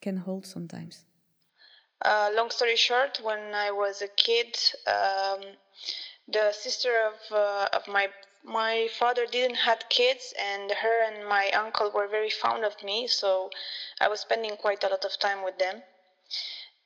[0.00, 1.04] can hold sometimes.
[2.04, 4.56] Uh, long story short, when I was a kid,
[4.86, 5.40] um,
[6.28, 8.08] the sister of uh, of my
[8.44, 13.06] my father didn't had kids, and her and my uncle were very fond of me,
[13.06, 13.50] so
[14.00, 15.82] I was spending quite a lot of time with them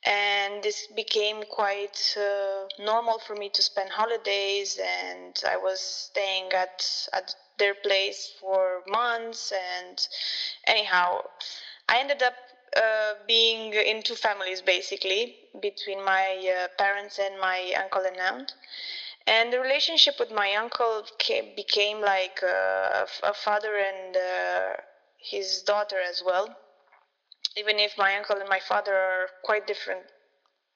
[0.05, 6.51] and this became quite uh, normal for me to spend holidays and i was staying
[6.53, 10.07] at at their place for months and
[10.67, 11.19] anyhow
[11.89, 12.35] i ended up
[12.75, 18.53] uh, being in two families basically between my uh, parents and my uncle and aunt.
[19.25, 24.73] And the relationship with my uncle came, became like uh, a father and uh,
[25.17, 26.55] his daughter as well
[27.55, 30.01] even if my uncle and my father are quite different,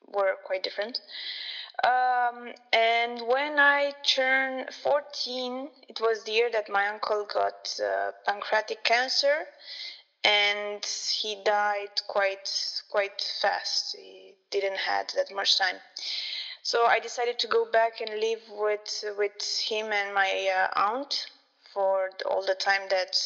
[0.08, 1.00] were quite different.
[1.84, 8.12] Um, and when I turned 14, it was the year that my uncle got uh,
[8.26, 9.46] pancreatic cancer,
[10.24, 12.50] and he died quite
[12.92, 13.96] quite fast.
[13.98, 15.78] He didn't had that much time.
[16.62, 21.26] So I decided to go back and live with with him and my uh, aunt
[21.74, 23.18] for all the time that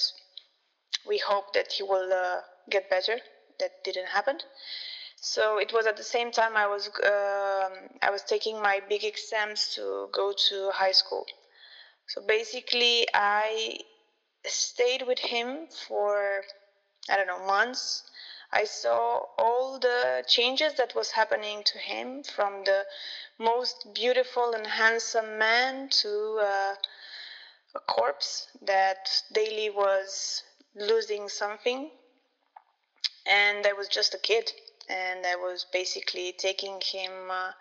[1.05, 3.17] we hope that he will uh, get better.
[3.59, 4.39] That didn't happen.
[5.17, 9.03] So it was at the same time I was um, I was taking my big
[9.03, 11.25] exams to go to high school.
[12.07, 13.79] So basically, I
[14.45, 16.43] stayed with him for
[17.09, 18.03] I don't know months.
[18.51, 22.85] I saw all the changes that was happening to him from the
[23.39, 26.75] most beautiful and handsome man to uh,
[27.75, 30.43] a corpse that daily was
[30.75, 31.89] losing something
[33.25, 34.51] and I was just a kid
[34.89, 37.51] and I was basically taking him uh,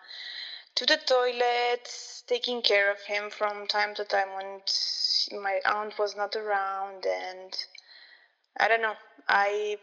[0.75, 1.89] to the toilet,
[2.27, 4.61] taking care of him from time to time when
[5.41, 7.53] my aunt was not around, and
[8.59, 8.95] I don't know.
[9.27, 9.77] I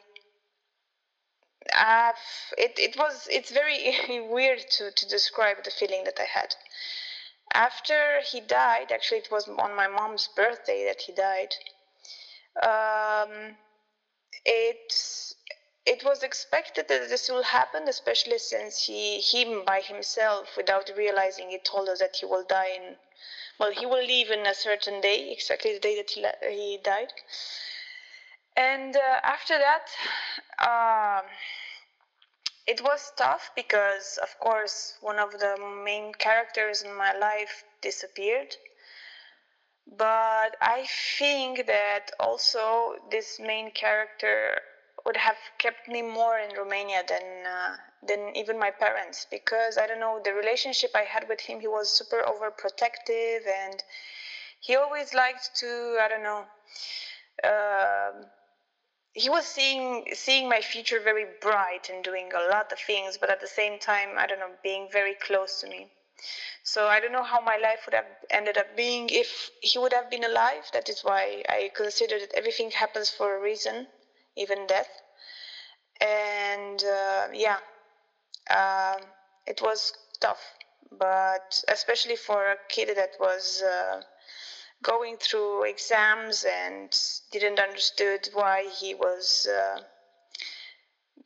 [1.75, 2.15] I've,
[2.59, 3.97] it it was it's very
[4.31, 6.55] weird to to describe the feeling that I had.
[7.55, 11.55] After he died, actually, it was on my mom's birthday that he died.
[12.63, 13.57] Um,
[14.45, 14.93] it
[15.85, 21.51] it was expected that this will happen, especially since he, him by himself, without realizing
[21.51, 22.97] it, told us that he will die in,
[23.59, 27.13] well, he will leave in a certain day, exactly the day that he, he died.
[28.57, 29.89] And uh, after that,
[30.59, 31.23] uh,
[32.67, 38.55] it was tough because, of course, one of the main characters in my life disappeared.
[39.87, 40.87] But I
[41.19, 44.61] think that also this main character
[45.05, 47.77] would have kept me more in Romania than uh,
[48.07, 51.61] than even my parents because I don't know the relationship I had with him.
[51.61, 53.83] He was super overprotective and
[54.61, 56.45] he always liked to I don't know.
[57.43, 58.27] Uh,
[59.15, 63.31] he was seeing seeing my future very bright and doing a lot of things, but
[63.31, 65.91] at the same time I don't know being very close to me.
[66.63, 69.93] So I don't know how my life would have ended up being if he would
[69.93, 70.65] have been alive.
[70.73, 73.89] That is why I consider that everything happens for a reason
[74.37, 74.89] even death.
[76.01, 77.59] And uh, yeah,
[78.51, 78.97] uh,
[79.47, 80.43] it was tough,
[80.91, 84.03] but especially for a kid that was uh,
[84.83, 86.97] going through exams and
[87.31, 89.81] didn't understood why he was uh,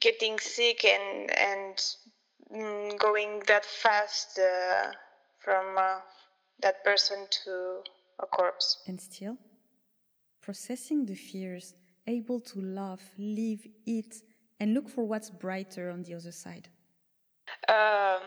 [0.00, 1.84] getting sick and and
[2.52, 4.92] mm, going that fast uh,
[5.38, 5.78] from
[6.60, 7.80] that person to
[8.20, 8.78] a corpse.
[8.86, 9.36] And still,
[10.42, 11.74] processing the fears
[12.06, 14.22] able to laugh, live, eat,
[14.60, 16.68] and look for what's brighter on the other side?
[17.68, 18.18] Uh,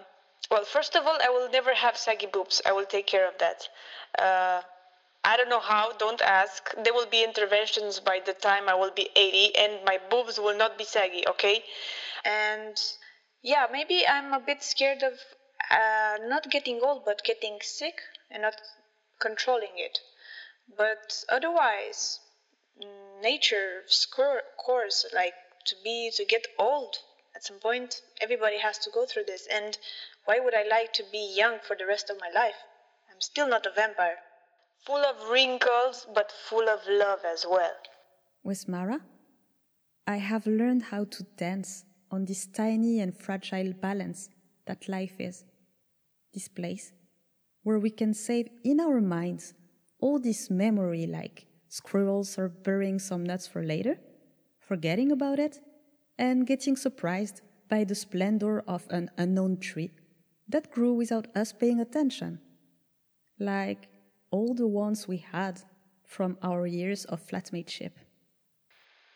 [0.51, 2.61] well, first of all, I will never have saggy boobs.
[2.65, 3.67] I will take care of that.
[4.17, 4.61] Uh,
[5.23, 6.73] I don't know how, don't ask.
[6.83, 10.57] There will be interventions by the time I will be 80 and my boobs will
[10.57, 11.63] not be saggy, okay?
[12.23, 12.77] And
[13.41, 15.13] yeah, maybe I'm a bit scared of
[15.69, 18.01] uh, not getting old but getting sick
[18.31, 18.55] and not
[19.19, 19.99] controlling it.
[20.77, 22.19] But otherwise,
[23.21, 24.07] nature's
[24.57, 25.33] course like
[25.65, 26.95] to be to get old
[27.35, 29.47] at some point everybody has to go through this.
[29.47, 29.77] And
[30.25, 32.59] why would i like to be young for the rest of my life?
[33.09, 34.17] I'm still not a vampire.
[34.85, 37.75] Full of wrinkles but full of love as well.
[38.43, 38.99] With mara
[40.07, 44.29] i have learned how to dance on this tiny and fragile balance
[44.65, 45.43] that life is.
[46.33, 46.91] This place
[47.63, 49.53] where we can save in our minds
[49.99, 53.97] all this memory like squirrels are burying some nuts for later,
[54.59, 55.59] forgetting about it,
[56.17, 59.91] and getting surprised by the splendor of an unknown tree
[60.49, 62.39] that grew without us paying attention,
[63.39, 63.87] like
[64.31, 65.61] all the ones we had
[66.05, 67.91] from our years of flatmateship.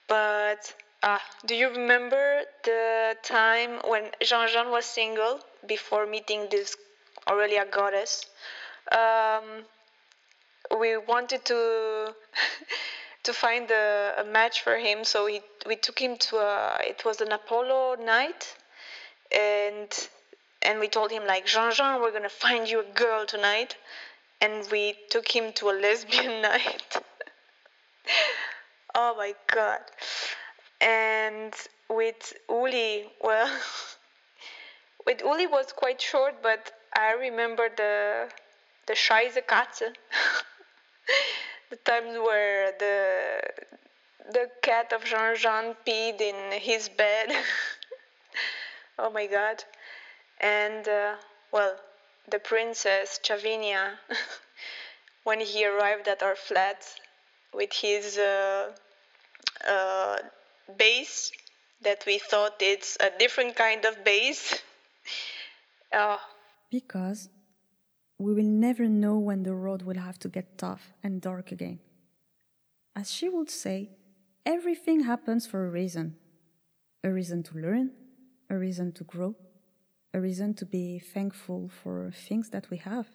[0.08, 6.78] But uh, do you remember the time when Jean Jean was single before meeting this
[7.28, 8.26] Aurelia goddess?
[8.92, 9.66] Um,
[10.72, 12.14] we wanted to
[13.24, 15.04] to find a, a, match for him.
[15.04, 18.56] So we we took him to a it was an Apollo night,
[19.32, 19.92] and
[20.62, 23.76] and we told him like Jean Jean, we're gonna find you a girl tonight,
[24.42, 26.98] and we took him to a lesbian night.
[28.96, 29.82] oh my god!
[30.82, 31.54] And
[31.90, 33.50] with Uli, well,
[35.06, 38.30] with Uli was quite short, but I remember the
[38.88, 39.94] the Scheiße Katze.
[41.70, 43.42] the times where the
[44.32, 47.32] the cat of Jean Jean peed in his bed.
[49.00, 49.64] oh my god.
[50.40, 51.16] And uh,
[51.52, 51.76] well,
[52.30, 53.98] the princess Chavinia
[55.24, 56.86] when he arrived at our flat
[57.54, 58.72] with his uh,
[59.68, 60.18] uh,
[60.78, 61.32] bass
[61.82, 64.62] that we thought it's a different kind of bass.
[65.92, 66.18] uh,
[66.72, 67.30] because
[68.24, 71.80] we will never know when the road will have to get tough and dark again.
[72.96, 73.90] As she would say,
[74.46, 76.16] everything happens for a reason
[77.06, 77.92] a reason to learn,
[78.50, 79.36] a reason to grow,
[80.14, 83.08] a reason to be thankful for things that we have.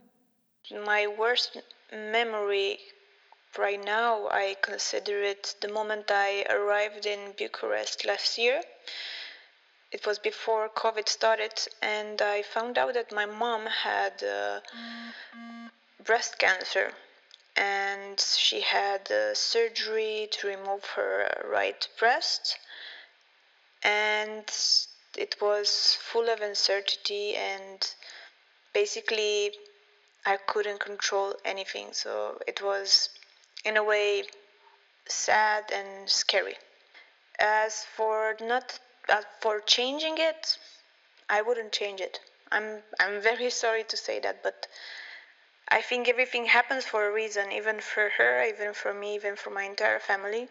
[0.70, 1.56] My worst
[1.90, 2.76] memory
[3.59, 8.61] right now, I consider it the moment I arrived in Bucharest last year.
[9.91, 14.61] It was before COVID started, and I found out that my mom had uh,
[16.05, 16.93] breast cancer
[17.57, 22.57] and she had uh, surgery to remove her right breast
[23.82, 24.45] and
[25.16, 27.95] it was full of uncertainty and
[28.72, 29.53] basically
[30.24, 31.93] I couldn't control anything.
[31.93, 33.09] So it was
[33.64, 34.24] in a way
[35.07, 36.57] sad and scary.
[37.39, 38.78] As for not
[39.09, 40.59] uh, for changing it
[41.28, 44.66] I wouldn't change it I'm I'm very sorry to say that but
[45.68, 49.50] I think everything happens for a reason even for her even for me even for
[49.50, 50.48] my entire family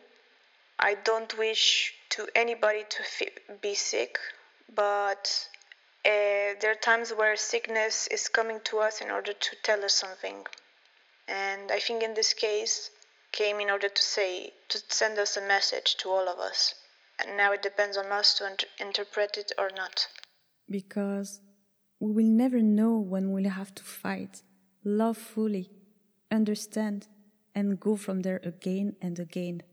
[0.79, 4.19] I don't wish to anybody to be sick,
[4.75, 5.49] but
[6.05, 9.95] uh, there are times where sickness is coming to us in order to tell us
[9.95, 10.45] something.
[11.27, 12.91] And I think in this case,
[13.31, 16.75] came in order to say, to send us a message to all of us.
[17.19, 20.07] And now it depends on us to inter- interpret it or not.
[20.69, 21.41] Because
[21.99, 24.43] we will never know when we'll have to fight,
[24.83, 25.71] love fully,
[26.31, 27.07] understand,
[27.55, 29.63] and go from there again and again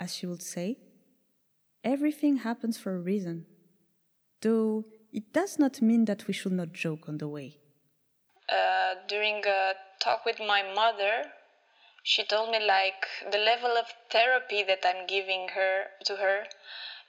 [0.00, 0.78] as she would say,
[1.84, 3.46] everything happens for a reason,
[4.42, 7.58] though it does not mean that we should not joke on the way.
[8.48, 11.24] Uh, during a talk with my mother,
[12.12, 13.02] she told me like
[13.34, 15.74] the level of therapy that I'm giving her
[16.06, 16.38] to her,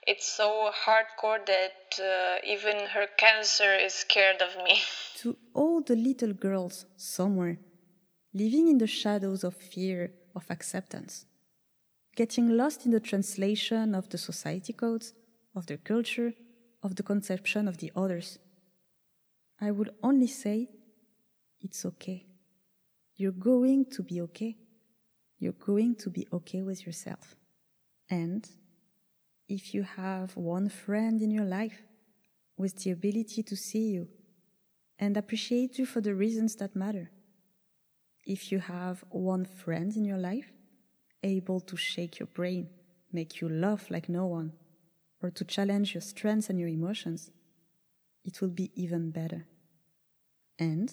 [0.06, 4.74] it's so hardcore that uh, even her cancer is scared of me.
[5.22, 7.56] to all the little girls somewhere
[8.42, 11.26] living in the shadows of fear of acceptance
[12.16, 15.14] getting lost in the translation of the society codes,
[15.54, 16.32] of their culture,
[16.82, 18.38] of the conception of the others.
[19.60, 20.68] I would only say,
[21.60, 22.26] it's okay.
[23.16, 24.56] You're going to be okay.
[25.40, 27.34] You're going to be okay with yourself.
[28.10, 28.48] And
[29.48, 31.82] if you have one friend in your life
[32.56, 34.08] with the ability to see you
[34.98, 37.10] and appreciate you for the reasons that matter,
[38.26, 40.52] if you have one friend in your life
[41.22, 42.68] able to shake your brain,
[43.10, 44.52] make you laugh like no one,
[45.22, 47.30] or to challenge your strengths and your emotions,
[48.24, 49.46] it will be even better.
[50.58, 50.92] And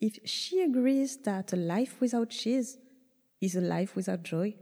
[0.00, 2.78] if she agrees that a life without cheese
[3.42, 4.54] is a life without joy,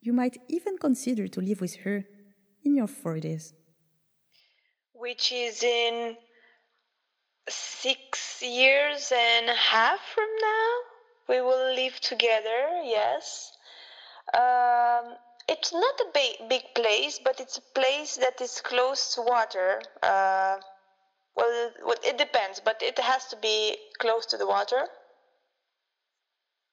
[0.00, 2.04] you might even consider to live with her
[2.64, 3.52] in your 40s.
[4.94, 6.16] Which is in
[7.48, 10.70] six years and a half from now.
[11.28, 13.52] We will live together, yes.
[14.34, 15.14] Um,
[15.48, 19.80] it's not a big, big place, but it's a place that is close to water.
[20.02, 20.56] Uh,
[21.36, 21.70] well,
[22.04, 24.86] it depends, but it has to be close to the water.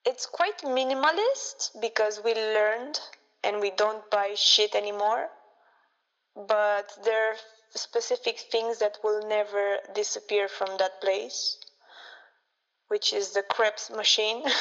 [0.05, 2.99] It's quite minimalist because we learned
[3.43, 5.29] and we don't buy shit anymore.
[6.35, 7.37] But there are
[7.71, 11.57] specific things that will never disappear from that place,
[12.87, 14.43] which is the crepes machine.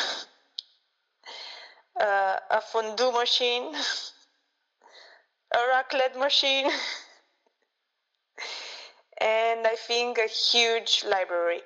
[2.01, 3.75] uh, a fondue machine,
[5.53, 6.71] a raclette machine,
[9.21, 11.63] and I think a huge library.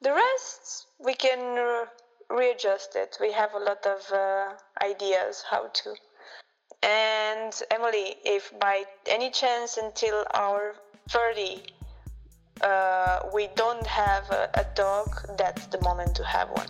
[0.00, 1.86] The rest we can uh,
[2.30, 3.16] readjust it.
[3.20, 5.94] We have a lot of uh, ideas how to.
[6.82, 10.74] And Emily, if by any chance until our
[11.08, 11.62] 30
[12.62, 16.66] uh, we don't have a, a dog, that's the moment to have one.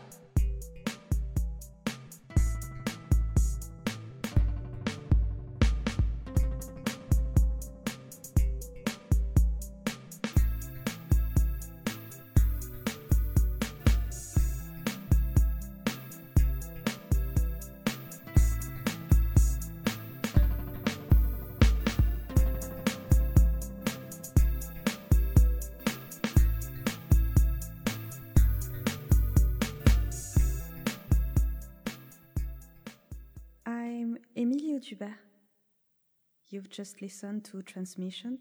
[36.72, 38.38] Just listened to Transmission,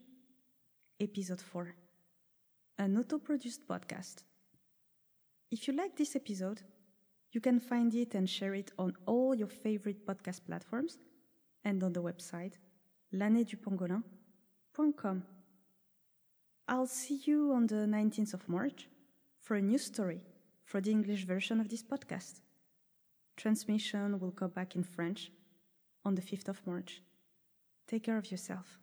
[1.02, 1.76] Episode 4,
[2.80, 4.24] an auto produced podcast.
[5.52, 6.62] If you like this episode,
[7.34, 10.98] you can find it and share it on all your favorite podcast platforms
[11.66, 12.54] and on the website
[13.12, 15.24] l'annéedupangolin.com.
[16.70, 18.88] I'll see you on the 19th of March
[19.42, 20.24] for a new story
[20.64, 22.40] for the English version of this podcast.
[23.36, 25.34] Transmission will go back in French
[26.06, 27.02] on the 5th of March.
[27.92, 28.81] Take care of yourself.